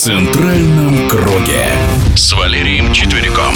[0.00, 1.66] центральном круге»
[2.16, 3.54] с Валерием Четвериком.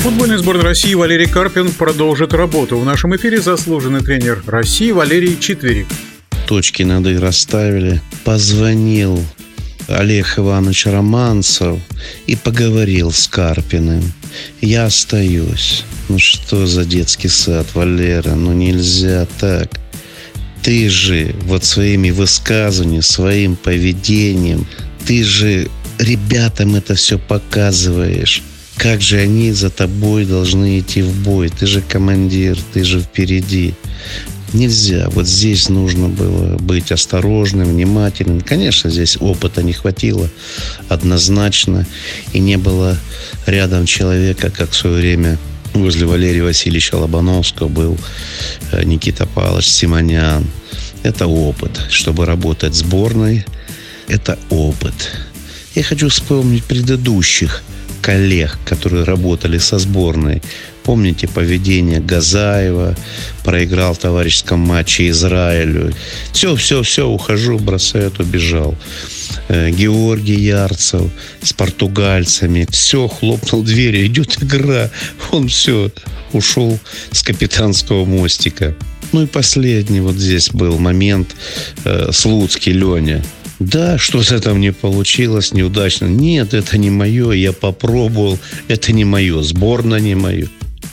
[0.00, 2.78] Футбольный сборная России Валерий Карпин продолжит работу.
[2.78, 5.86] В нашем эфире заслуженный тренер России Валерий Четверик.
[6.46, 8.02] Точки над «и» расставили.
[8.24, 9.18] Позвонил
[9.88, 11.78] Олег Иванович Романцев
[12.26, 14.12] и поговорил с Карпиным.
[14.60, 15.84] Я остаюсь.
[16.10, 18.34] Ну что за детский сад, Валера?
[18.34, 19.70] Ну нельзя так.
[20.62, 24.64] Ты же вот своими высказываниями, своим поведением,
[25.06, 28.42] ты же ребятам это все показываешь.
[28.76, 31.48] Как же они за тобой должны идти в бой?
[31.48, 33.74] Ты же командир, ты же впереди.
[34.52, 35.08] Нельзя.
[35.10, 38.40] Вот здесь нужно было быть осторожным, внимательным.
[38.40, 40.28] Конечно, здесь опыта не хватило
[40.88, 41.86] однозначно.
[42.32, 42.98] И не было
[43.46, 45.38] рядом человека, как в свое время
[45.74, 47.96] возле Валерия Васильевича Лобановского был
[48.72, 50.46] э, Никита Павлович Симонян.
[51.02, 51.80] Это опыт.
[51.88, 53.44] Чтобы работать сборной,
[54.08, 54.94] это опыт.
[55.74, 57.62] Я хочу вспомнить предыдущих
[58.02, 60.42] коллег, которые работали со сборной.
[60.82, 62.96] Помните поведение Газаева,
[63.44, 65.94] проиграл в товарищеском матче Израилю.
[66.32, 68.74] Все, все, все, ухожу, бросают, убежал.
[69.48, 72.66] Э, Георгий Ярцев с португальцами.
[72.70, 74.90] Все, хлопнул дверь, идет игра.
[75.30, 75.90] Он все,
[76.32, 76.78] ушел
[77.12, 78.74] с капитанского мостика.
[79.12, 81.36] Ну и последний вот здесь был момент.
[81.84, 83.22] Э, Слуцкий Леня
[83.64, 86.06] да, что-то там не получилось, неудачно.
[86.06, 90.48] Нет, это не мое, я попробовал, это не мое, сборная не мое.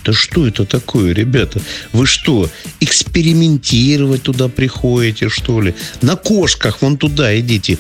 [0.06, 1.62] Да что это такое, ребята?
[1.94, 5.76] Вы что, экспериментировать туда приходите, что ли?
[6.02, 7.78] На кошках вон туда идите,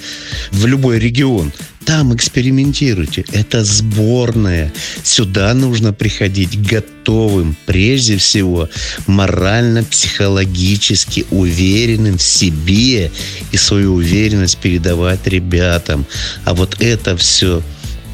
[0.51, 1.51] в любой регион
[1.89, 3.25] там экспериментируйте.
[3.31, 4.71] Это сборная.
[5.01, 8.69] Сюда нужно приходить готовым, прежде всего,
[9.07, 13.11] морально, психологически уверенным в себе
[13.51, 16.05] и свою уверенность передавать ребятам.
[16.45, 17.63] А вот это все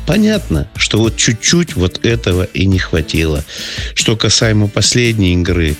[0.06, 3.44] Понятно, что вот чуть-чуть вот этого и не хватило.
[3.96, 5.75] Что касаемо последней игры,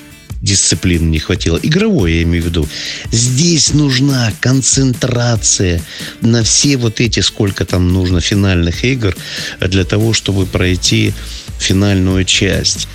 [0.46, 1.60] дисциплины не хватило.
[1.62, 2.68] Игровой, я имею в виду.
[3.12, 5.82] Здесь нужна концентрация
[6.22, 9.16] на все вот эти, сколько там нужно финальных игр
[9.60, 11.14] для того, чтобы пройти
[11.60, 12.88] финальную часть.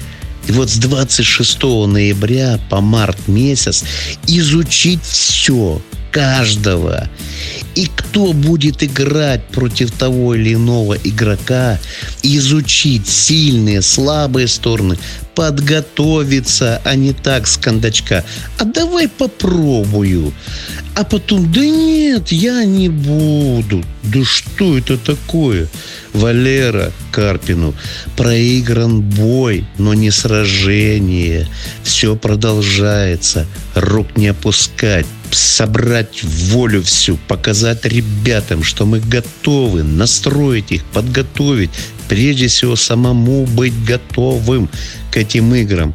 [0.47, 3.85] И вот с 26 ноября по март месяц
[4.27, 7.09] изучить все, каждого.
[7.75, 11.79] И кто будет играть против того или иного игрока,
[12.23, 14.99] изучить сильные, слабые стороны,
[15.41, 18.25] подготовиться, а не так с кондачка.
[18.59, 20.35] А давай попробую.
[20.95, 23.83] А потом, да нет, я не буду.
[24.03, 25.67] Да что это такое?
[26.13, 27.75] Валера Карпину
[28.19, 31.49] проигран бой, но не сражение.
[31.85, 33.47] Все продолжается.
[33.75, 41.71] Рук не опускать собрать волю всю, показать ребятам, что мы готовы, настроить их, подготовить,
[42.11, 44.69] прежде всего самому быть готовым
[45.13, 45.95] к этим играм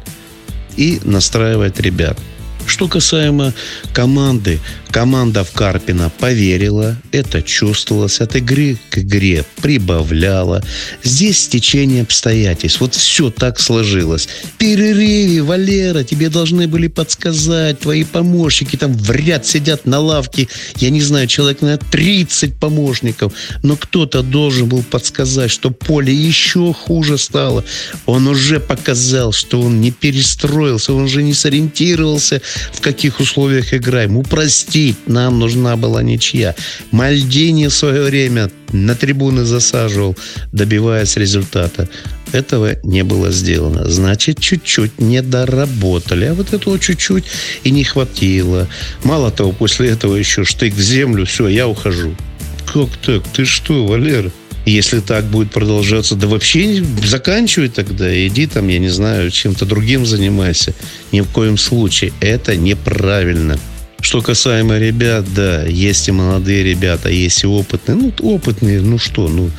[0.74, 2.18] и настраивать ребят.
[2.66, 3.54] Что касаемо
[3.92, 4.60] команды,
[4.90, 10.62] команда в Карпина поверила, это чувствовалось, от игры к игре прибавляла.
[11.02, 12.80] Здесь стечение обстоятельств.
[12.80, 14.28] Вот все так сложилось.
[14.58, 20.90] Перерыве, Валера, тебе должны были подсказать, твои помощники там в ряд сидят на лавке, я
[20.90, 23.32] не знаю, человек на 30 помощников,
[23.62, 27.64] но кто-то должен был подсказать, что поле еще хуже стало.
[28.06, 34.16] Он уже показал, что он не перестроился, он уже не сориентировался в каких условиях играем.
[34.16, 36.54] Упростить нам нужна была ничья.
[36.90, 40.16] Мальдини в свое время на трибуны засаживал,
[40.52, 41.88] добиваясь результата.
[42.32, 43.88] Этого не было сделано.
[43.88, 46.26] Значит, чуть-чуть не доработали.
[46.26, 47.24] А вот этого чуть-чуть
[47.64, 48.68] и не хватило.
[49.04, 52.16] Мало того, после этого еще штык в землю, все, я ухожу.
[52.72, 53.22] Как так?
[53.32, 54.30] Ты что, Валера?
[54.66, 58.12] Если так будет продолжаться, да вообще заканчивай тогда.
[58.26, 60.74] Иди там, я не знаю, чем-то другим занимайся.
[61.12, 62.12] Ни в коем случае.
[62.20, 63.58] Это неправильно.
[64.00, 67.96] Что касаемо ребят, да, есть и молодые ребята, есть и опытные.
[67.96, 69.50] Ну, опытные, ну что, ну,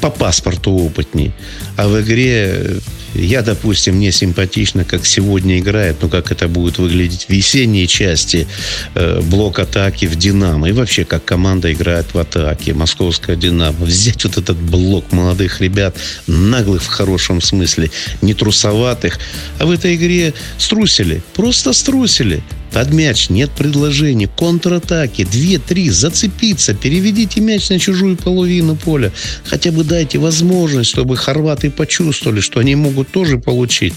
[0.00, 1.32] по паспорту опытнее.
[1.76, 2.78] А в игре
[3.14, 8.46] я, допустим, мне симпатично, как сегодня играет, но как это будет выглядеть в весенней части
[8.94, 10.68] э, блок атаки в «Динамо».
[10.68, 12.74] И вообще, как команда играет в атаке.
[12.74, 13.84] Московская «Динамо».
[13.84, 15.96] Взять вот этот блок молодых ребят,
[16.26, 17.90] наглых в хорошем смысле,
[18.22, 19.18] не трусоватых.
[19.58, 21.22] А в этой игре струсили.
[21.34, 22.42] Просто струсили.
[22.72, 29.12] Под мяч нет предложений, контратаки, две-три, зацепиться, переведите мяч на чужую половину поля.
[29.44, 33.94] Хотя бы дайте возможность, чтобы хорваты почувствовали, что они могут тоже получить.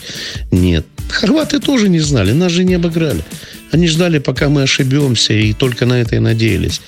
[0.51, 3.23] Нет, хорваты тоже не знали, нас же не обыграли.
[3.71, 6.81] Они ждали, пока мы ошибемся, и только на это и надеялись.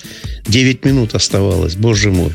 [0.46, 2.32] 9 минут оставалось, боже мой.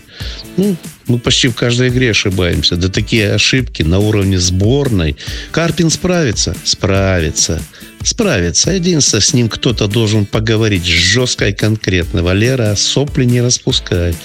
[0.57, 0.75] Ну,
[1.07, 2.75] мы почти в каждой игре ошибаемся.
[2.75, 5.15] Да такие ошибки на уровне сборной.
[5.51, 6.55] Карпин справится?
[6.63, 7.61] Справится.
[8.03, 8.71] Справится.
[8.71, 12.23] Единственное, с ним кто-то должен поговорить жестко и конкретно.
[12.23, 14.15] Валера, сопли не распускай.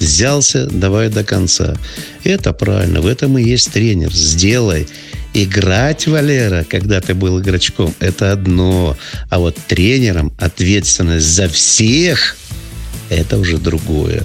[0.00, 1.76] Взялся, давай до конца.
[2.24, 3.00] Это правильно.
[3.00, 4.12] В этом и есть тренер.
[4.12, 4.88] Сделай.
[5.32, 8.96] Играть, Валера, когда ты был игрочком, это одно.
[9.28, 12.36] А вот тренером ответственность за всех–
[13.10, 14.24] это уже другое.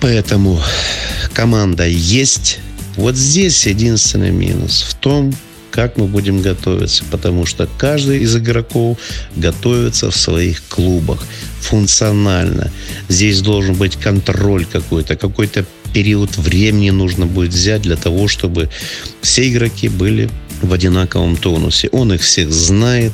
[0.00, 0.62] Поэтому
[1.34, 2.60] команда есть.
[2.96, 5.34] Вот здесь единственный минус в том,
[5.70, 8.98] как мы будем готовиться, потому что каждый из игроков
[9.36, 11.22] готовится в своих клубах
[11.60, 12.70] функционально.
[13.08, 18.68] Здесь должен быть контроль какой-то, какой-то период времени нужно будет взять для того, чтобы
[19.22, 20.28] все игроки были
[20.62, 21.88] в одинаковом тонусе.
[21.92, 23.12] Он их всех знает.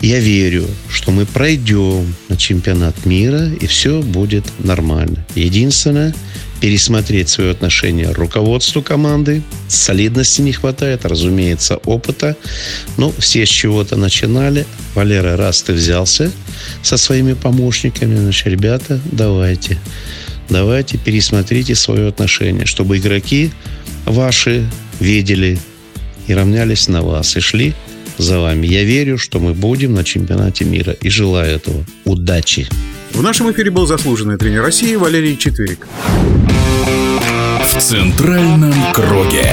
[0.00, 5.24] Я верю, что мы пройдем на чемпионат мира, и все будет нормально.
[5.34, 6.14] Единственное,
[6.64, 9.42] пересмотреть свое отношение к руководству команды.
[9.68, 12.38] Солидности не хватает, разумеется, опыта.
[12.96, 14.64] Но все с чего-то начинали.
[14.94, 16.32] Валера, раз ты взялся
[16.82, 19.78] со своими помощниками, значит, ребята, давайте.
[20.48, 23.50] Давайте пересмотрите свое отношение, чтобы игроки
[24.06, 24.64] ваши
[25.00, 25.58] видели
[26.28, 27.74] и равнялись на вас, и шли
[28.16, 28.66] за вами.
[28.66, 31.84] Я верю, что мы будем на чемпионате мира и желаю этого.
[32.06, 32.66] Удачи!
[33.14, 35.86] В нашем эфире был заслуженный тренер России Валерий Четверик.
[37.62, 39.52] В центральном круге.